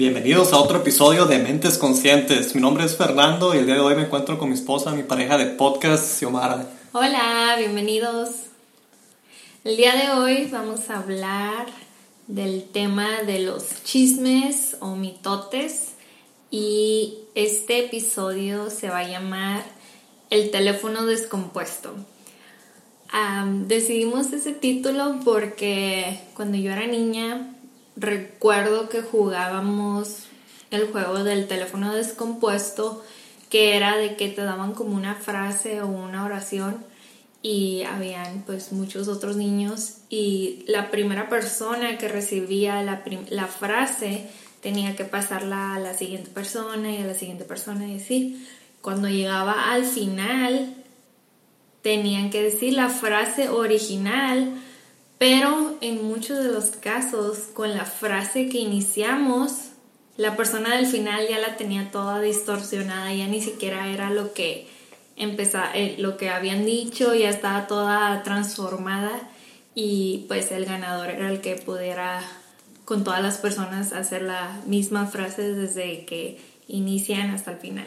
[0.00, 2.54] Bienvenidos a otro episodio de Mentes Conscientes.
[2.54, 5.02] Mi nombre es Fernando y el día de hoy me encuentro con mi esposa, mi
[5.02, 6.64] pareja de podcast, Xiomara.
[6.92, 8.49] Hola, bienvenidos.
[9.62, 11.66] El día de hoy vamos a hablar
[12.28, 15.90] del tema de los chismes o mitotes
[16.50, 19.62] y este episodio se va a llamar
[20.30, 21.94] El teléfono descompuesto.
[23.66, 27.54] decidimos ese título porque cuando yo era niña
[27.96, 30.24] recuerdo que jugábamos
[30.70, 33.04] el juego del teléfono descompuesto,
[33.50, 36.88] que era de que te daban como una frase o una oración
[37.42, 44.26] y habían pues muchos otros niños y la primera persona que recibía la, la frase
[44.60, 48.46] tenía que pasarla a la siguiente persona y a la siguiente persona y así.
[48.82, 50.74] Cuando llegaba al final
[51.82, 54.60] tenían que decir la frase original
[55.20, 59.52] pero en muchos de los casos, con la frase que iniciamos,
[60.16, 64.66] la persona del final ya la tenía toda distorsionada, ya ni siquiera era lo que
[65.20, 69.12] empezaba, eh, lo que habían dicho, ya estaba toda transformada
[69.74, 72.22] y pues el ganador era el que pudiera
[72.84, 77.86] con todas las personas hacer la misma frase desde que inician hasta el final.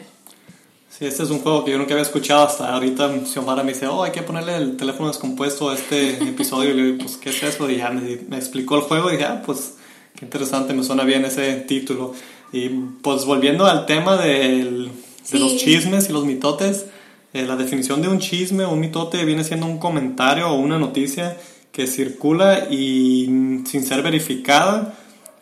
[0.88, 3.26] Sí, este es un juego que yo nunca había escuchado hasta ahorita.
[3.26, 6.70] Xiomara me dice, oh, hay que ponerle el teléfono descompuesto a este episodio.
[6.70, 7.68] Y le digo, pues, ¿qué es eso?
[7.68, 9.74] Y ya me, explicó el juego y dije, ah, pues,
[10.16, 12.14] qué interesante, me suena bien ese título.
[12.52, 14.90] Y pues, volviendo al tema del,
[15.32, 16.86] de los chismes y los mitotes,
[17.34, 20.78] eh, la definición de un chisme o un mitote viene siendo un comentario o una
[20.78, 21.36] noticia
[21.72, 23.26] que circula y
[23.66, 24.96] sin ser verificada.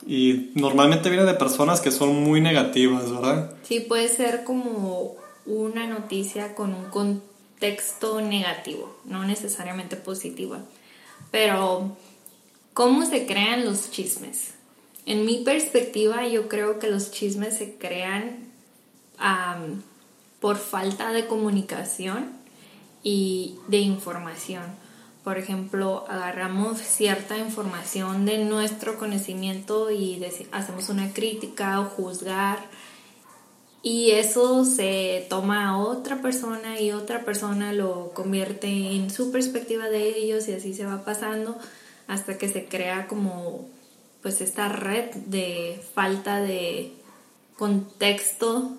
[0.06, 3.54] Y normalmente viene de personas que son muy negativas, ¿verdad?
[3.62, 10.56] Sí, puede ser como una noticia con un contexto negativo, no necesariamente positivo.
[11.30, 11.94] Pero,
[12.72, 14.54] ¿cómo se crean los chismes?
[15.04, 18.50] En mi perspectiva, yo creo que los chismes se crean
[20.42, 22.32] por falta de comunicación
[23.02, 24.64] y de información.
[25.24, 32.58] Por ejemplo, agarramos cierta información de nuestro conocimiento y hacemos una crítica o juzgar
[33.84, 39.88] y eso se toma a otra persona y otra persona lo convierte en su perspectiva
[39.88, 41.56] de ellos y así se va pasando
[42.08, 43.68] hasta que se crea como
[44.22, 46.92] pues esta red de falta de
[47.56, 48.72] contexto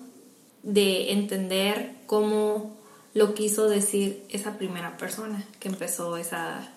[0.64, 2.74] de entender cómo
[3.12, 6.68] lo quiso decir esa primera persona que empezó esa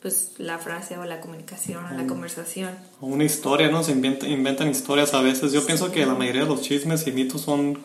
[0.00, 2.70] pues la frase o la comunicación o la conversación.
[3.00, 3.84] O una historia, ¿no?
[3.84, 5.52] Se inventan historias a veces.
[5.52, 7.78] Yo pienso que la mayoría de los chismes y mitos son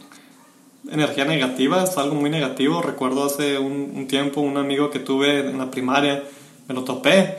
[0.90, 2.82] energía negativa, es algo muy negativo.
[2.82, 6.24] Recuerdo hace un, tiempo un amigo que tuve en la primaria,
[6.68, 7.38] me lo topé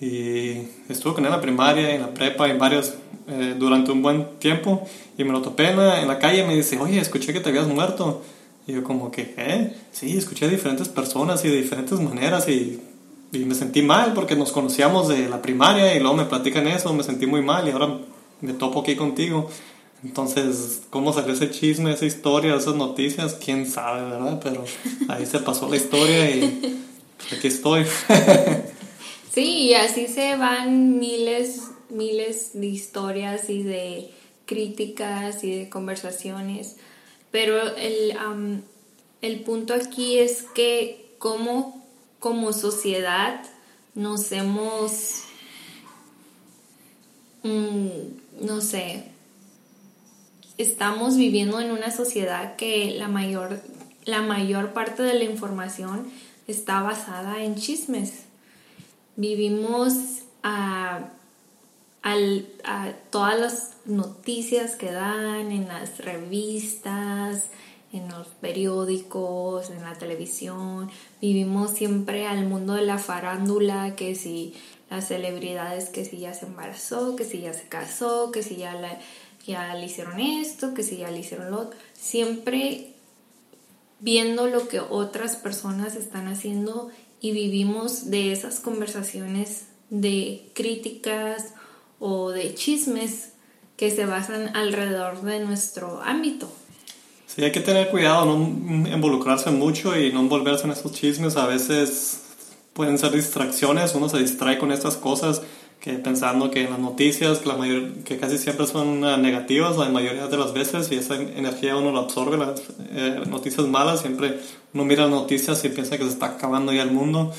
[0.00, 2.94] y estuve con él en la primaria, en la prepa, en varios,
[3.28, 4.86] eh, durante un buen tiempo
[5.16, 7.48] y me lo topé en la, en la calle me dice, oye, escuché que te
[7.48, 8.22] habías muerto.
[8.66, 9.72] Y yo como que, ¿eh?
[9.92, 12.80] Sí, escuché a diferentes personas y de diferentes maneras y
[13.32, 16.92] y me sentí mal porque nos conocíamos de la primaria y luego me platican eso,
[16.94, 17.98] me sentí muy mal y ahora
[18.40, 19.50] me topo aquí contigo.
[20.02, 23.34] Entonces, ¿cómo salió ese chisme, esa historia, esas noticias?
[23.34, 24.40] ¿Quién sabe, verdad?
[24.42, 24.64] Pero
[25.08, 26.80] ahí se pasó la historia y
[27.36, 27.84] aquí estoy.
[29.32, 34.10] sí, y así se van miles, miles de historias y de
[34.46, 36.76] críticas y de conversaciones.
[37.30, 38.16] Pero el,
[39.20, 41.78] el punto aquí es que cómo
[42.20, 43.42] como sociedad
[43.94, 45.22] nos hemos,
[47.42, 47.88] mm,
[48.40, 49.04] no sé,
[50.56, 53.60] estamos viviendo en una sociedad que la mayor,
[54.04, 56.10] la mayor parte de la información
[56.46, 58.24] está basada en chismes.
[59.18, 59.94] Vivimos
[60.44, 61.10] a,
[62.04, 67.46] a todas las noticias que dan en las revistas,
[67.92, 70.88] en los periódicos, en la televisión.
[71.20, 74.54] Vivimos siempre al mundo de la farándula, que si
[74.88, 79.00] las celebridades, que si ya se embarazó, que si ya se casó, que si ya,
[79.44, 81.76] ya le hicieron esto, que si ya le hicieron lo otro.
[81.92, 82.92] Siempre
[83.98, 91.54] viendo lo que otras personas están haciendo y vivimos de esas conversaciones de críticas
[91.98, 93.30] o de chismes
[93.76, 96.50] que se basan alrededor de nuestro ámbito.
[97.26, 101.36] Sí, hay que tener cuidado, no involucrarse mucho y no envolverse en esos chismes.
[101.36, 102.22] A veces
[102.72, 105.42] pueden ser distracciones, uno se distrae con estas cosas
[105.80, 109.88] que pensando que las noticias, que, la mayor, que casi siempre son uh, negativas la
[109.88, 112.60] mayoría de las veces y esa energía uno la absorbe, las
[112.90, 114.40] eh, noticias malas, siempre
[114.74, 117.32] uno mira las noticias y piensa que se está acabando ya el mundo.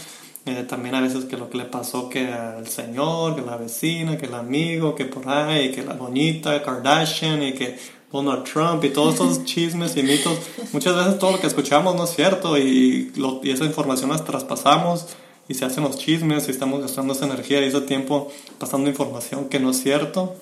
[0.45, 4.17] Eh, también a veces que lo que le pasó que al señor, que la vecina,
[4.17, 7.77] que el amigo, que por ahí, que la doñita Kardashian y que
[8.11, 10.39] Donald Trump y todos esos chismes y mitos,
[10.71, 14.23] muchas veces todo lo que escuchamos no es cierto y, lo, y esa información las
[14.23, 15.07] traspasamos
[15.49, 19.49] y se hacen los chismes y estamos gastando esa energía y ese tiempo pasando información
[19.49, 20.35] que no es cierto,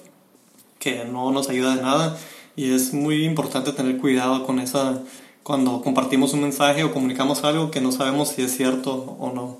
[0.77, 2.17] que no nos ayuda de nada
[2.55, 5.01] y es muy importante tener cuidado con esa
[5.43, 9.59] cuando compartimos un mensaje o comunicamos algo que no sabemos si es cierto o no.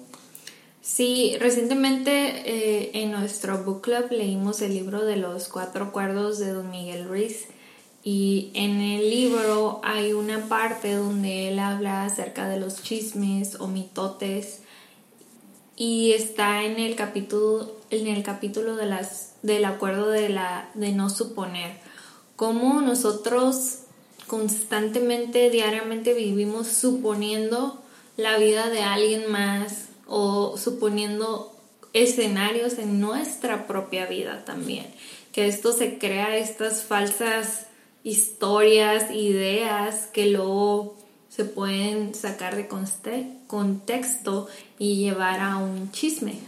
[0.81, 2.11] Sí, recientemente
[2.45, 7.07] eh, en nuestro book club leímos el libro de los cuatro acuerdos de Don Miguel
[7.07, 7.45] Ruiz
[8.03, 13.67] y en el libro hay una parte donde él habla acerca de los chismes o
[13.67, 14.61] mitotes
[15.77, 20.91] y está en el capítulo en el capítulo de las del acuerdo de la de
[20.91, 21.77] no suponer.
[22.35, 23.83] Cómo nosotros
[24.27, 27.81] constantemente diariamente vivimos suponiendo
[28.17, 31.55] la vida de alguien más o suponiendo
[31.93, 34.87] escenarios en nuestra propia vida también.
[35.31, 37.67] Que esto se crea estas falsas
[38.03, 40.97] historias ideas que luego
[41.37, 42.67] se pueden sacar de
[43.45, 44.47] contexto
[44.79, 46.39] y llevar a un chisme.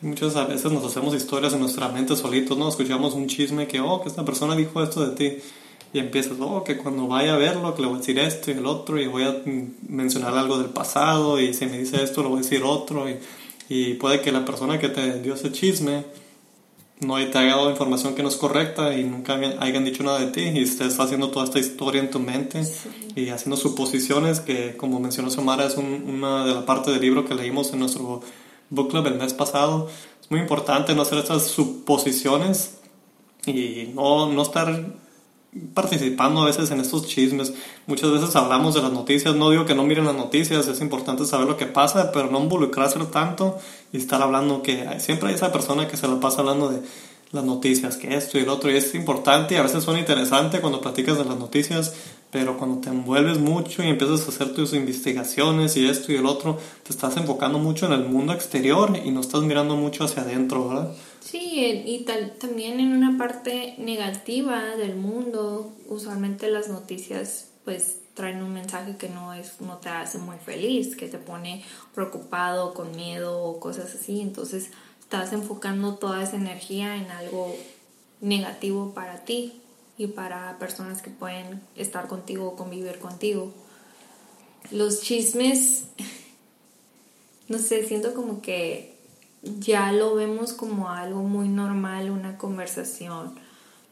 [0.00, 2.66] muchas veces nos hacemos historias en nuestra mente solitos, ¿no?
[2.66, 5.42] Escuchamos un chisme que, oh, que esta persona dijo esto de ti.
[5.92, 8.54] Y empiezas, oh, que cuando vaya a verlo, que le voy a decir esto y
[8.54, 9.42] el otro, y voy a
[9.86, 13.10] mencionar algo del pasado, y si me dice esto, le voy a decir otro.
[13.10, 13.18] Y,
[13.68, 16.04] y puede que la persona que te dio ese chisme
[17.00, 20.28] no te haya dado información que no es correcta y nunca hayan dicho nada de
[20.28, 22.62] ti y estés haciendo toda esta historia en tu mente
[23.14, 27.34] y haciendo suposiciones que como mencionó Samara es una de las partes del libro que
[27.34, 28.22] leímos en nuestro
[28.70, 29.88] book club el mes pasado.
[30.20, 32.78] Es muy importante no hacer estas suposiciones
[33.46, 34.86] y no, no estar
[35.74, 37.52] participando a veces en estos chismes.
[37.86, 41.24] Muchas veces hablamos de las noticias, no digo que no miren las noticias, es importante
[41.24, 43.58] saber lo que pasa, pero no involucrarse tanto
[43.92, 46.80] y estar hablando que siempre hay esa persona que se la pasa hablando de
[47.32, 50.60] las noticias, que esto y el otro, y es importante y a veces suena interesante
[50.60, 51.94] cuando platicas de las noticias,
[52.30, 56.26] pero cuando te envuelves mucho y empiezas a hacer tus investigaciones y esto y el
[56.26, 60.22] otro, te estás enfocando mucho en el mundo exterior y no estás mirando mucho hacia
[60.22, 60.92] adentro, ¿verdad?
[61.28, 68.44] Sí, y tal, también en una parte negativa del mundo, usualmente las noticias pues traen
[68.44, 71.64] un mensaje que no es no te hace muy feliz, que te pone
[71.96, 74.70] preocupado, con miedo o cosas así, entonces
[75.00, 77.52] estás enfocando toda esa energía en algo
[78.20, 79.60] negativo para ti
[79.98, 83.52] y para personas que pueden estar contigo o convivir contigo.
[84.70, 85.86] Los chismes,
[87.48, 88.95] no sé, siento como que
[89.58, 93.34] ya lo vemos como algo muy normal, una conversación.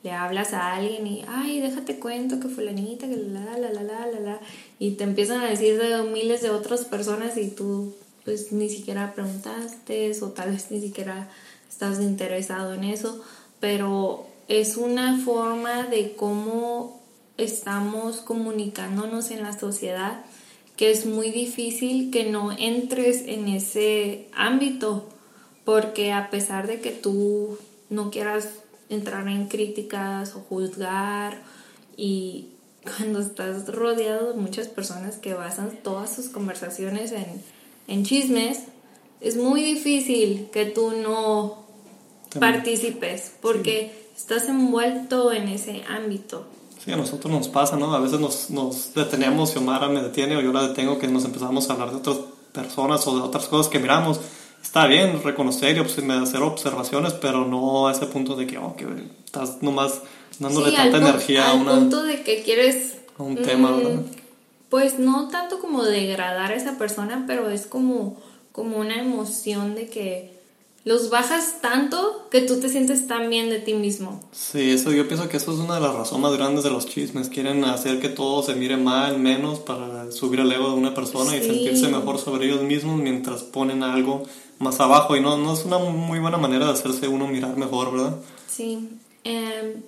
[0.02, 4.06] Le hablas a alguien y, ay, déjate cuento que fulanita, que la, la, la, la,
[4.06, 4.40] la, la,
[4.78, 9.12] y te empiezan a decir de miles de otras personas y tú pues ni siquiera
[9.14, 11.28] preguntaste o tal vez ni siquiera
[11.68, 13.22] estás interesado en eso,
[13.60, 17.00] pero es una forma de cómo
[17.36, 20.24] estamos comunicándonos en la sociedad
[20.76, 25.08] que es muy difícil que no entres en ese ámbito,
[25.64, 27.58] porque a pesar de que tú
[27.90, 28.48] no quieras
[28.88, 31.43] entrar en críticas o juzgar
[31.96, 32.48] y
[32.96, 37.43] cuando estás rodeado de muchas personas que basan todas sus conversaciones en
[37.86, 38.60] en chismes,
[39.20, 41.65] es muy difícil que tú no
[42.38, 46.46] participes porque estás envuelto en ese ámbito.
[46.82, 47.94] Sí, a nosotros nos pasa, ¿no?
[47.94, 51.69] A veces nos, nos detenemos, Xiomara me detiene o yo la detengo, que nos empezamos
[51.69, 52.19] a hablar de otras
[52.53, 54.20] personas o de otras cosas que miramos.
[54.64, 58.86] Está bien reconocer y hacer observaciones, pero no a ese punto de que, oh, que
[59.24, 60.00] estás nomás
[60.40, 61.74] dándole tanta energía a una...
[61.74, 62.96] punto de que quieres...
[63.16, 64.00] A un tema, ¿verdad?
[64.74, 68.16] pues no tanto como degradar a esa persona, pero es como,
[68.50, 70.33] como una emoción de que
[70.84, 74.20] los bajas tanto que tú te sientes tan bien de ti mismo.
[74.32, 76.86] Sí, eso yo pienso que eso es una de las razones más grandes de los
[76.86, 77.31] chismes.
[77.31, 81.36] Quieren hacer que todo se mire mal, menos para subir el ego de una persona
[81.36, 84.24] y sentirse mejor sobre ellos mismos mientras ponen algo
[84.58, 85.17] más abajo.
[85.17, 88.17] Y no, no es una muy buena manera de hacerse uno mirar mejor, ¿verdad?
[88.46, 88.91] Sí.
[89.24, 89.82] Em,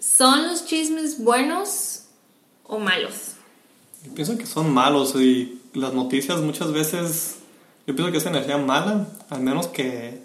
[0.00, 2.02] ¿Son los chismes buenos
[2.64, 3.34] o malos?
[4.04, 7.36] Yo pienso que son malos y las noticias muchas veces,
[7.86, 10.22] yo pienso que es energía mala, al menos que,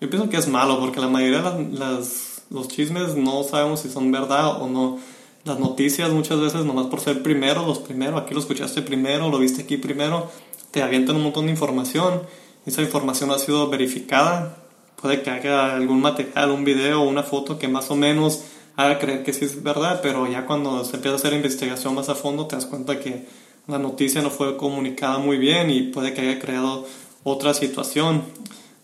[0.00, 3.90] yo pienso que es malo porque la mayoría de las, los chismes no sabemos si
[3.90, 4.98] son verdad o no.
[5.44, 9.38] Las noticias muchas veces nomás por ser primero, los primeros, aquí lo escuchaste primero, lo
[9.38, 10.30] viste aquí primero,
[10.70, 12.22] te avientan un montón de información
[12.68, 14.58] esa información ha sido verificada.
[15.00, 18.42] Puede que haga algún material, un video una foto que más o menos
[18.76, 22.10] haga creer que sí es verdad, pero ya cuando se empieza a hacer investigación más
[22.10, 23.26] a fondo te das cuenta que
[23.68, 26.86] la noticia no fue comunicada muy bien y puede que haya creado
[27.22, 28.22] otra situación.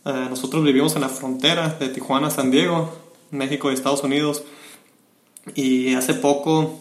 [0.04, 2.94] Eh, nosotros vivimos en la frontera de Tijuana, San Diego,
[3.30, 4.44] México y Estados Unidos.
[5.54, 6.78] Y hace poco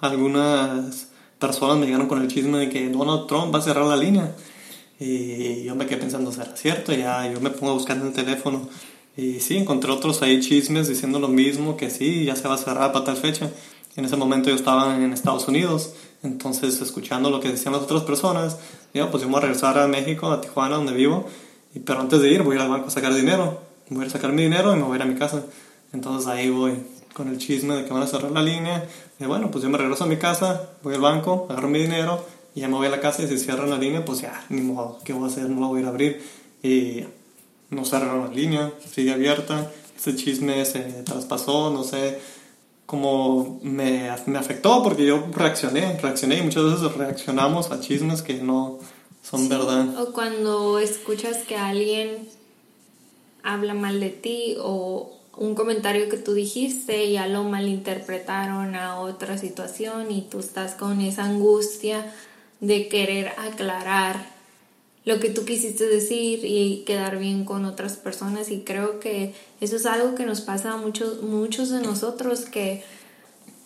[0.00, 1.08] algunas
[1.40, 4.32] personas me llegaron con el chisme de que Donald Trump va a cerrar la línea.
[5.00, 6.92] Y yo me quedé pensando, ¿será cierto?
[6.92, 8.68] Ya yo me pongo a buscar en el teléfono.
[9.16, 12.58] Y sí, encontré otros ahí chismes diciendo lo mismo, que sí, ya se va a
[12.58, 13.50] cerrar para tal fecha.
[13.96, 18.02] En ese momento yo estaba en Estados Unidos, entonces escuchando lo que decían las otras
[18.02, 18.58] personas,
[18.92, 21.26] yo pues yo voy a regresar a México, a Tijuana, donde vivo,
[21.74, 24.42] y, pero antes de ir voy al banco a sacar dinero, voy a sacar mi
[24.42, 25.44] dinero y me voy a ir a mi casa.
[25.92, 26.74] Entonces ahí voy
[27.12, 28.86] con el chisme de que van a cerrar la línea,
[29.18, 32.24] y bueno, pues yo me regreso a mi casa, voy al banco, agarro mi dinero,
[32.54, 34.60] y ya me voy a la casa y si cierran la línea, pues ya, ni
[34.60, 35.48] modo, ¿qué voy a hacer?
[35.48, 36.22] No la voy a ir a abrir.
[36.62, 37.04] Y
[37.70, 42.18] no cerraron la línea, sigue abierta, ese chisme se traspasó, no sé
[42.90, 48.34] cómo me, me afectó porque yo reaccioné, reaccioné y muchas veces reaccionamos a chismes que
[48.34, 48.80] no
[49.22, 49.96] son verdad.
[49.96, 52.28] O cuando escuchas que alguien
[53.44, 59.38] habla mal de ti o un comentario que tú dijiste ya lo malinterpretaron a otra
[59.38, 62.12] situación y tú estás con esa angustia
[62.58, 64.39] de querer aclarar
[65.10, 68.48] lo que tú quisiste decir y quedar bien con otras personas.
[68.50, 72.84] Y creo que eso es algo que nos pasa a muchos, muchos de nosotros que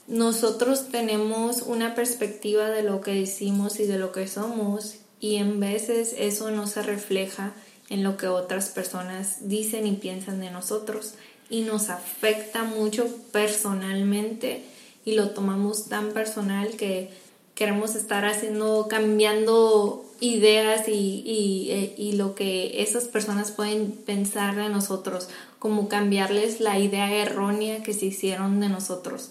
[0.06, 5.60] nosotros tenemos una perspectiva de lo que decimos y de lo que somos y en
[5.60, 7.52] veces eso no se refleja
[7.90, 11.14] en lo que otras personas dicen y piensan de nosotros
[11.50, 14.64] y nos afecta mucho personalmente
[15.04, 17.10] y lo tomamos tan personal que
[17.54, 24.68] queremos estar haciendo, cambiando ideas y, eh, y, lo que esas personas pueden pensar de
[24.68, 25.28] nosotros,
[25.58, 29.30] como cambiarles la idea errónea que se hicieron de nosotros.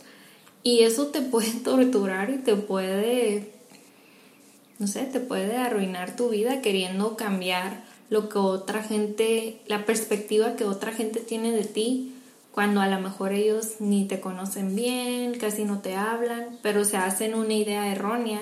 [0.63, 3.51] Y eso te puede torturar y te puede,
[4.79, 10.55] no sé, te puede arruinar tu vida queriendo cambiar lo que otra gente, la perspectiva
[10.55, 12.13] que otra gente tiene de ti,
[12.51, 16.97] cuando a lo mejor ellos ni te conocen bien, casi no te hablan, pero se
[16.97, 18.41] hacen una idea errónea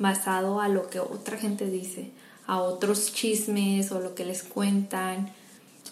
[0.00, 2.10] basado a lo que otra gente dice,
[2.46, 5.30] a otros chismes o lo que les cuentan.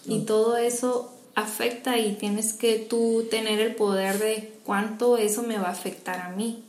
[0.05, 5.57] Y todo eso afecta y tienes que tú tener el poder de cuánto eso me
[5.57, 6.63] va a afectar a mí.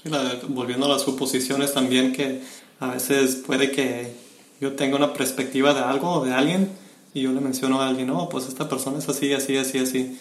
[0.00, 0.10] Sí,
[0.48, 2.42] volviendo a las suposiciones también que
[2.78, 4.12] a veces puede que
[4.60, 6.70] yo tenga una perspectiva de algo o de alguien
[7.14, 10.18] y yo le menciono a alguien, no, pues esta persona es así, así, así, así,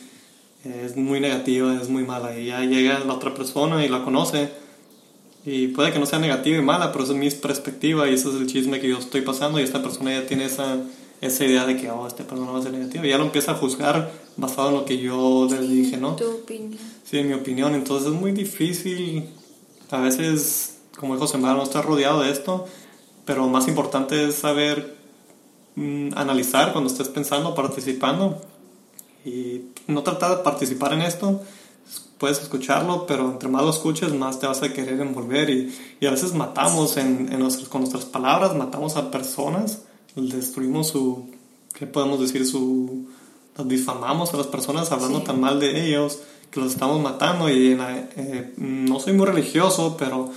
[0.63, 4.50] es muy negativa, es muy mala y ya llega la otra persona y la conoce
[5.51, 8.29] y puede que no sea negativa y mala, pero esa es mi perspectiva y ese
[8.29, 10.77] es el chisme que yo estoy pasando y esta persona ya tiene esa,
[11.22, 13.03] esa idea de que, oh, esta persona va a ser negativa.
[13.08, 16.15] Y ya lo empieza a juzgar basado en lo que yo le dije, ¿no?
[16.15, 16.77] Tu opinión.
[17.03, 17.74] Sí, en mi opinión.
[17.74, 19.27] Entonces es muy difícil.
[19.89, 22.68] A veces, como dijo Semana, no estar rodeado de esto,
[23.25, 24.98] pero más importante es saber
[25.74, 28.39] mm, analizar cuando estés pensando, participando
[29.25, 31.41] y no tratar de participar en esto
[32.17, 36.05] puedes escucharlo, pero entre más lo escuches, más te vas a querer envolver y, y
[36.05, 39.84] a veces matamos en, en con nuestras palabras, matamos a personas,
[40.15, 41.29] destruimos su,
[41.74, 42.46] ¿qué podemos decir?
[42.46, 43.08] Su,
[43.65, 46.19] difamamos a las personas hablando tan mal de ellos
[46.51, 50.31] que los estamos matando y eh, no soy muy religioso, pero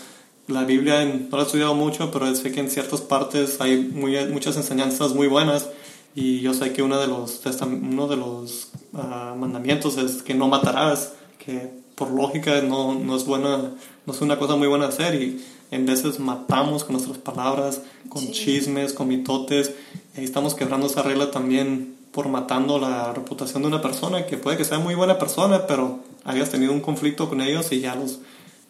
[0.46, 4.16] la Biblia no la he estudiado mucho, pero sé que en ciertas partes hay muy,
[4.26, 5.68] muchas enseñanzas muy buenas
[6.14, 10.48] y yo sé que uno de los, uno de los ah, mandamientos es que no
[10.48, 13.72] matarás que por lógica no, no, es buena,
[14.06, 18.30] no es una cosa muy buena hacer y en veces matamos con nuestras palabras, con
[18.30, 19.72] chismes, con mitotes,
[20.16, 24.58] y estamos quebrando esa regla también por matando la reputación de una persona que puede
[24.58, 28.20] que sea muy buena persona, pero hayas tenido un conflicto con ellos y ya los,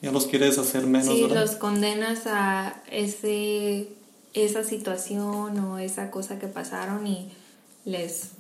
[0.01, 1.15] ya los quieres hacer menos.
[1.15, 3.89] Sí, los condenas a ese,
[4.33, 7.33] esa situación o esa cosa que pasaron y
[7.85, 8.31] les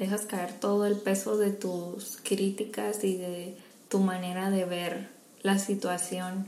[0.00, 3.54] dejas caer todo el peso de tus críticas y de
[3.90, 5.10] tu manera de ver
[5.42, 6.46] la situación.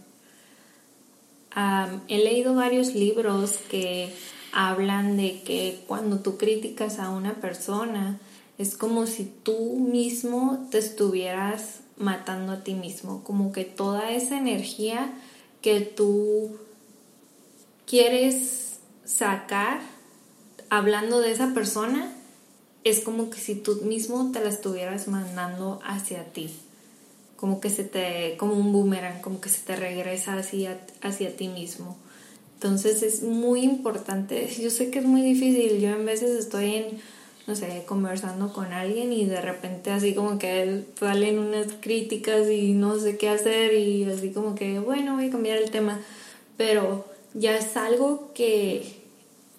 [2.09, 4.11] he leído varios libros que
[4.53, 8.19] hablan de que cuando tú criticas a una persona
[8.57, 14.39] es como si tú mismo te estuvieras matando a ti mismo, como que toda esa
[14.39, 15.13] energía
[15.61, 16.57] que tú
[17.87, 19.83] quieres sacar
[20.71, 22.17] hablando de esa persona
[22.85, 26.51] es como que si tú mismo te la estuvieras mandando hacia ti.
[27.37, 31.49] Como que se te, como un boomerang, como que se te regresa hacia, hacia ti
[31.49, 31.97] mismo.
[32.55, 37.01] Entonces es muy importante, yo sé que es muy difícil, yo en veces estoy en,
[37.49, 42.75] no sé, conversando con alguien y de repente así como que salen unas críticas y
[42.75, 46.01] no sé qué hacer y así como que, bueno, voy a cambiar el tema,
[46.57, 49.02] pero ya es algo que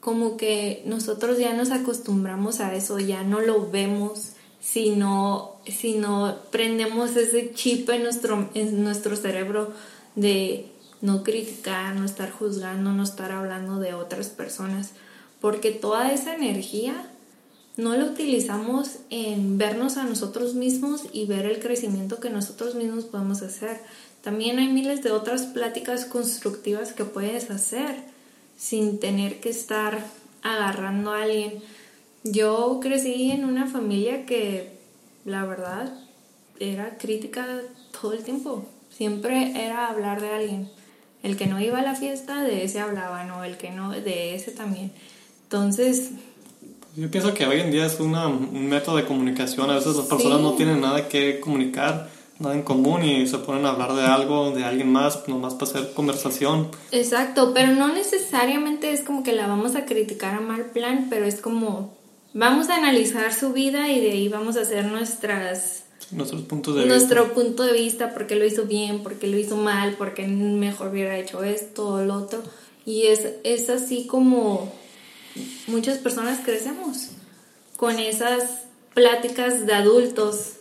[0.03, 5.61] como que nosotros ya nos acostumbramos a eso, ya no lo vemos, sino,
[5.95, 9.71] no prendemos ese chip en nuestro, en nuestro cerebro
[10.15, 10.65] de
[10.99, 14.91] no criticar, no estar juzgando, no estar hablando de otras personas,
[15.39, 17.09] porque toda esa energía
[17.77, 23.05] no la utilizamos en vernos a nosotros mismos y ver el crecimiento que nosotros mismos
[23.05, 23.79] podemos hacer.
[24.21, 28.12] También hay miles de otras pláticas constructivas que puedes hacer
[28.63, 30.05] sin tener que estar
[30.41, 31.61] agarrando a alguien.
[32.23, 34.71] Yo crecí en una familia que
[35.25, 35.93] la verdad
[36.61, 37.45] era crítica
[37.99, 38.65] todo el tiempo.
[38.89, 40.69] Siempre era hablar de alguien.
[41.23, 44.35] El que no iba a la fiesta, de ese hablaban, o el que no, de
[44.35, 44.93] ese también.
[45.43, 46.11] Entonces...
[46.95, 49.69] Yo pienso que hoy en día es una, un método de comunicación.
[49.69, 52.09] A veces las personas no tienen nada que comunicar,
[52.43, 55.71] nada en común y se ponen a hablar de algo, de alguien más, nomás para
[55.71, 56.69] hacer conversación.
[56.91, 61.25] Exacto, pero no necesariamente es como que la vamos a criticar a mal plan, pero
[61.25, 61.97] es como
[62.33, 66.85] vamos a analizar su vida y de ahí vamos a hacer nuestras nuestros puntos de
[66.85, 71.17] nuestro punto de vista, porque lo hizo bien, porque lo hizo mal, porque mejor hubiera
[71.17, 72.43] hecho esto o lo otro.
[72.85, 74.71] Y es, es así como
[75.67, 77.09] muchas personas crecemos,
[77.77, 80.57] con esas pláticas de adultos.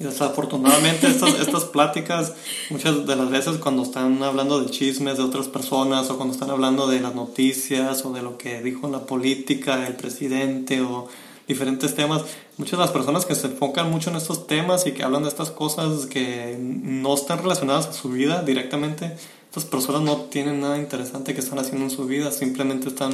[0.00, 2.34] Y desafortunadamente estas, estas pláticas,
[2.70, 6.50] muchas de las veces cuando están hablando de chismes de otras personas o cuando están
[6.50, 11.08] hablando de las noticias o de lo que dijo la política, el presidente o
[11.48, 12.22] diferentes temas.
[12.58, 15.30] Muchas de las personas que se enfocan mucho en estos temas y que hablan de
[15.30, 19.16] estas cosas que no están relacionadas a su vida directamente,
[19.48, 23.12] estas personas no tienen nada interesante que están haciendo en su vida, simplemente están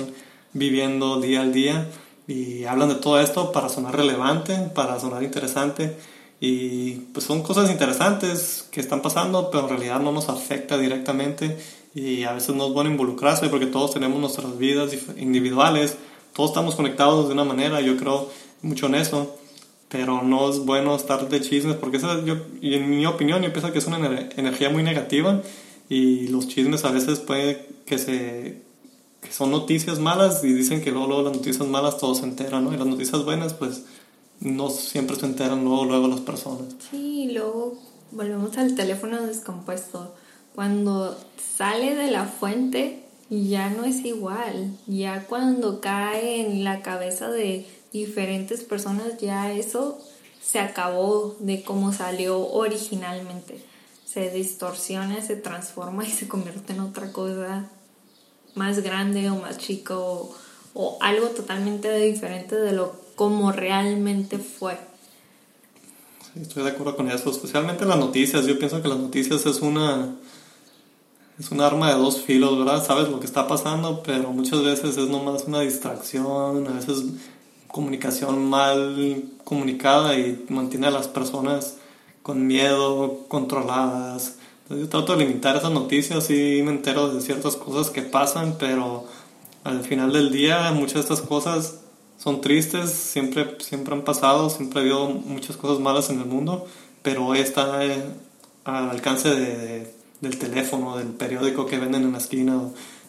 [0.53, 1.89] viviendo día al día
[2.27, 5.97] y hablan de todo esto para sonar relevante, para sonar interesante
[6.47, 11.57] y pues son cosas interesantes que están pasando, pero en realidad no nos afecta directamente
[11.95, 15.97] y a veces no es bueno involucrarse porque todos tenemos nuestras vidas individuales
[16.35, 18.29] todos estamos conectados de una manera, yo creo
[18.61, 19.37] mucho en eso,
[19.89, 23.53] pero no es bueno estar de chismes porque eso yo, y en mi opinión yo
[23.53, 23.97] pienso que es una
[24.37, 25.41] energía muy negativa
[25.89, 28.63] y los chismes a veces puede que se
[29.23, 32.65] que son noticias malas y dicen que luego, luego las noticias malas todos se enteran,
[32.65, 32.75] ¿no?
[32.75, 33.85] Y las noticias buenas pues
[34.45, 36.75] no siempre se enteran luego, luego las personas.
[36.91, 37.77] Sí, luego
[38.13, 40.15] volvemos al teléfono descompuesto.
[40.55, 41.19] Cuando
[41.57, 44.77] sale de la fuente ya no es igual.
[44.87, 49.99] Ya cuando cae en la cabeza de diferentes personas, ya eso
[50.43, 53.59] se acabó de cómo salió originalmente.
[54.05, 57.69] Se distorsiona, se transforma y se convierte en otra cosa
[58.55, 60.35] más grande o más chico
[60.75, 64.79] o, algo totalmente diferente de lo como realmente fue.
[66.35, 68.47] estoy de acuerdo con eso, especialmente las noticias.
[68.47, 70.15] Yo pienso que las noticias es una
[71.39, 72.85] es un arma de dos filos, ¿verdad?
[72.85, 77.05] Sabes lo que está pasando, pero muchas veces es nomás una distracción, a veces
[77.67, 81.79] comunicación mal comunicada y mantiene a las personas
[82.23, 84.37] con miedo, controladas.
[84.63, 88.57] Entonces yo trato de limitar esas noticias y me entero de ciertas cosas que pasan,
[88.59, 89.05] pero
[89.65, 91.81] al final del día muchas de estas cosas
[92.19, 96.67] son tristes, siempre, siempre han pasado, siempre ha habido muchas cosas malas en el mundo,
[97.03, 97.81] pero está
[98.65, 102.61] al alcance de del teléfono, del periódico que venden en la esquina.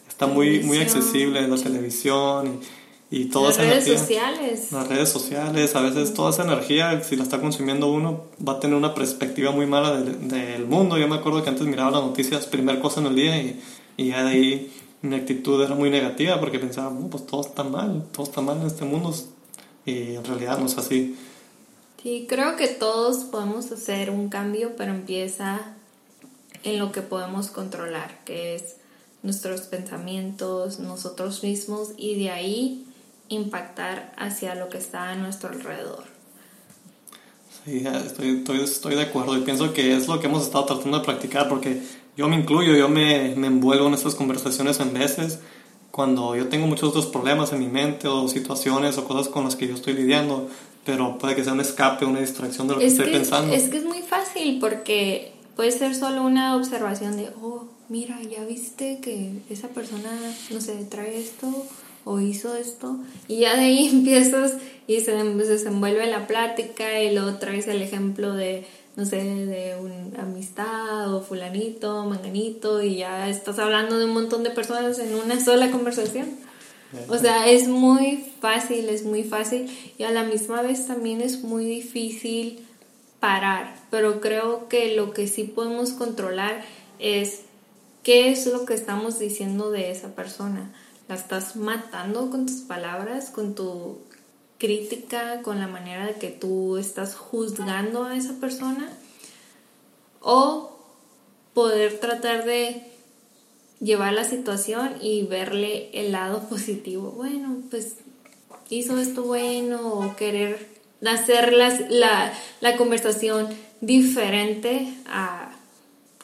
[0.08, 2.60] Está muy, muy accesible la televisión
[3.10, 4.72] y, y toda las redes sociales.
[4.72, 8.60] Las redes sociales, a veces toda esa energía, si la está consumiendo uno, va a
[8.60, 10.96] tener una perspectiva muy mala del, mundo.
[10.96, 13.60] Yo me acuerdo que antes miraba las noticias, primer cosa en el día, y,
[13.96, 18.04] y ya de ahí mi actitud era muy negativa porque pensaba, pues todo está mal,
[18.12, 19.14] todo está mal en este mundo.
[19.84, 21.16] Y en realidad no es así.
[22.02, 25.60] Sí, creo que todos podemos hacer un cambio, pero empieza
[26.62, 28.76] en lo que podemos controlar, que es
[29.22, 32.86] nuestros pensamientos, nosotros mismos y de ahí
[33.28, 36.04] impactar hacia lo que está a nuestro alrededor.
[37.64, 41.00] Sí, estoy, estoy, estoy, de acuerdo y pienso que es lo que hemos estado tratando
[41.00, 41.82] de practicar porque
[42.16, 45.40] yo me incluyo, yo me, me envuelvo en estas conversaciones en veces
[45.90, 49.56] cuando yo tengo muchos otros problemas en mi mente o situaciones o cosas con las
[49.56, 50.48] que yo estoy lidiando,
[50.84, 53.54] pero puede que sea un escape, una distracción de lo que estoy pensando.
[53.54, 58.44] Es que es muy fácil porque Puede ser solo una observación de, oh, mira, ya
[58.44, 60.10] viste que esa persona,
[60.50, 61.50] no sé, trae esto
[62.04, 62.98] o hizo esto.
[63.26, 64.52] Y ya de ahí empiezas
[64.86, 68.66] y se desenvuelve la plática y luego traes el ejemplo de,
[68.96, 74.42] no sé, de una amistad o fulanito, manganito, y ya estás hablando de un montón
[74.42, 76.26] de personas en una sola conversación.
[77.08, 81.42] O sea, es muy fácil, es muy fácil y a la misma vez también es
[81.42, 82.64] muy difícil
[83.20, 86.64] parar, pero creo que lo que sí podemos controlar
[86.98, 87.40] es
[88.02, 90.72] qué es lo que estamos diciendo de esa persona.
[91.08, 93.98] ¿La estás matando con tus palabras, con tu
[94.58, 98.90] crítica, con la manera de que tú estás juzgando a esa persona?
[100.20, 100.78] ¿O
[101.54, 102.82] poder tratar de
[103.80, 107.12] llevar la situación y verle el lado positivo?
[107.12, 107.96] Bueno, pues
[108.70, 110.68] hizo esto bueno o querer
[111.06, 113.48] hacer la, la conversación
[113.80, 115.52] diferente a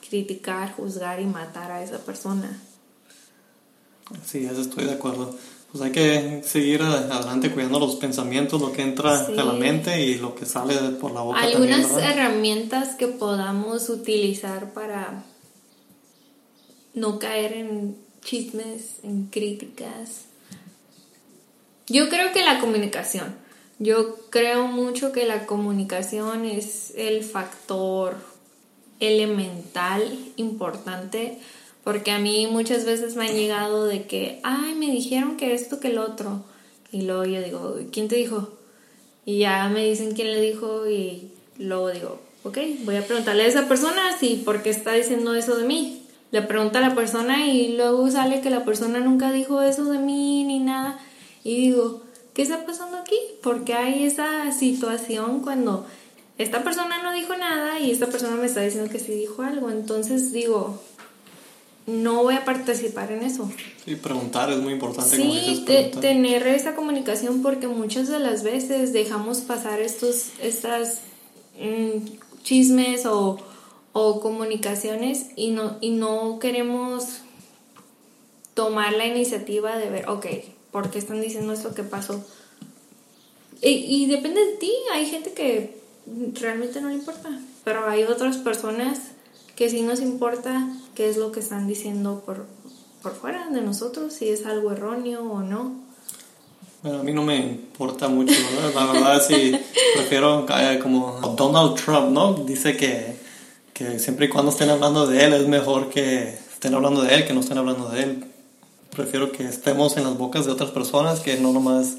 [0.08, 2.60] criticar, juzgar y matar a esa persona.
[4.26, 5.36] Sí, eso estoy de acuerdo.
[5.72, 10.16] Pues hay que seguir adelante cuidando los pensamientos, lo que entra a la mente y
[10.16, 11.40] lo que sale por la boca.
[11.40, 15.24] Algunas herramientas que podamos utilizar para
[16.92, 20.26] no caer en chismes, en críticas.
[21.86, 23.34] Yo creo que la comunicación.
[23.78, 28.16] Yo creo mucho que la comunicación es el factor
[29.00, 31.38] elemental importante
[31.84, 35.80] porque a mí muchas veces me han llegado de que, ay, me dijeron que esto,
[35.80, 36.44] que el otro.
[36.92, 38.50] Y luego yo digo, ¿quién te dijo?
[39.24, 43.46] Y ya me dicen quién le dijo y luego digo, ok, voy a preguntarle a
[43.46, 46.02] esa persona si por qué está diciendo eso de mí.
[46.30, 49.98] Le pregunta a la persona y luego sale que la persona nunca dijo eso de
[49.98, 50.98] mí ni nada.
[51.44, 53.18] Y digo, ¿qué está pasando aquí?
[53.42, 55.86] Porque hay esa situación cuando
[56.38, 59.70] esta persona no dijo nada y esta persona me está diciendo que sí dijo algo.
[59.70, 60.80] Entonces digo,
[61.86, 63.50] no voy a participar en eso.
[63.84, 65.16] Sí, preguntar es muy importante.
[65.16, 65.64] Sí,
[66.00, 71.00] tener esa comunicación porque muchas de las veces dejamos pasar estos estas
[71.58, 73.38] mm, chismes o,
[73.92, 77.22] o, comunicaciones y no, y no queremos
[78.54, 80.26] tomar la iniciativa de ver, ok,
[80.70, 81.74] ¿por qué están diciendo esto?
[81.74, 82.24] ¿Qué pasó?
[83.60, 85.80] Y, y depende de ti, hay gente que
[86.34, 87.30] realmente no le importa,
[87.64, 88.98] pero hay otras personas
[89.56, 92.46] que sí nos importa qué es lo que están diciendo por,
[93.02, 95.72] por fuera de nosotros, si es algo erróneo o no.
[96.82, 98.34] Bueno, a mí no me importa mucho,
[98.74, 99.56] La verdad sí
[99.94, 102.34] prefiero eh, como Donald Trump, ¿no?
[102.34, 103.16] Dice que,
[103.72, 107.26] que siempre y cuando estén hablando de él es mejor que estén hablando de él
[107.26, 108.24] que no estén hablando de él.
[108.90, 111.98] Prefiero que estemos en las bocas de otras personas que no nomás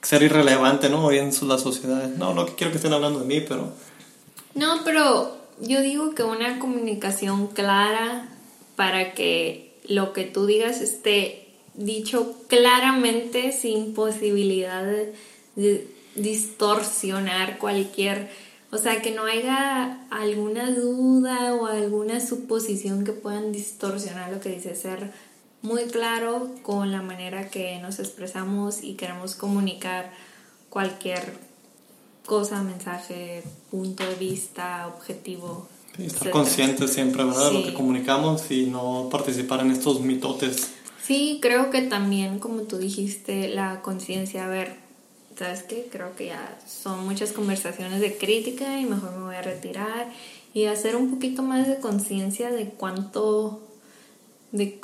[0.00, 1.04] ser irrelevante, ¿no?
[1.04, 2.08] Hoy en la sociedad.
[2.16, 3.72] No, no que quiero que estén hablando de mí, pero...
[4.54, 8.28] No, pero yo digo que una comunicación clara
[8.76, 18.30] para que lo que tú digas esté dicho claramente sin posibilidad de, distorsionar cualquier,
[18.70, 24.48] o sea, que no haya alguna duda o alguna suposición que puedan distorsionar lo que
[24.48, 25.12] dice ser
[25.60, 30.10] muy claro con la manera que nos expresamos y queremos comunicar
[30.70, 31.34] cualquier
[32.26, 35.68] cosa, mensaje, punto de vista, objetivo.
[35.98, 37.52] estar conscientes siempre, ¿verdad?
[37.52, 40.72] De lo que comunicamos y no participar en estos mitotes.
[41.02, 44.76] Sí, creo que también, como tú dijiste, la conciencia, a ver,
[45.38, 45.88] ¿sabes qué?
[45.90, 50.10] Creo que ya son muchas conversaciones de crítica y mejor me voy a retirar
[50.52, 53.62] y hacer un poquito más de conciencia de cuánto,
[54.50, 54.80] de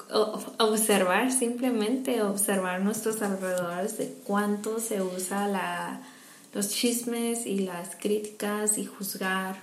[0.59, 6.03] observar simplemente, observar nuestros alrededores, de cuánto se usa la
[6.53, 9.57] los chismes y las críticas y juzgar.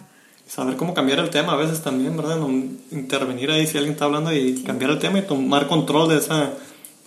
[0.48, 2.38] Saber cómo cambiar el tema a veces también, ¿verdad?
[2.38, 2.50] No,
[2.92, 6.54] intervenir ahí si alguien está hablando y cambiar el tema y tomar control de esa,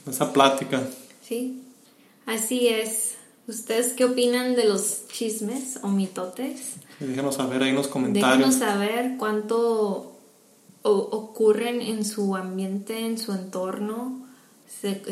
[0.09, 0.83] esa plática.
[1.23, 1.61] Sí,
[2.27, 3.17] así es.
[3.49, 6.75] ¿Ustedes qué opinan de los chismes o mitotes?
[7.01, 8.39] déjenos saber ahí en los comentarios.
[8.39, 10.13] Déjenos saber cuánto
[10.83, 14.25] ocurren en su ambiente, en su entorno.
[14.81, 15.03] Se,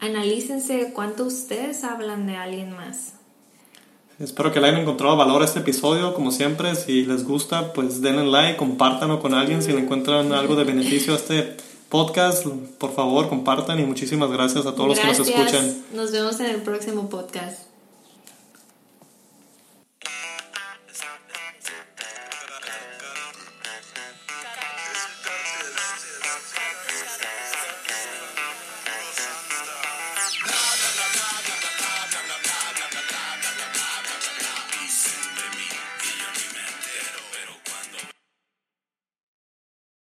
[0.00, 3.14] analícense cuánto ustedes hablan de alguien más.
[4.18, 6.14] Espero que le hayan encontrado valor a este episodio.
[6.14, 9.62] Como siempre, si les gusta, pues denle like, compártanlo con alguien.
[9.62, 11.56] Si le encuentran algo de beneficio a este
[11.88, 12.46] podcast,
[12.78, 15.84] por favor, compartan y muchísimas gracias a todos los que nos escuchan.
[15.94, 17.73] Nos vemos en el próximo podcast.